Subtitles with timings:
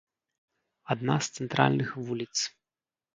[0.95, 2.33] Адна з цэнтральных вуліц.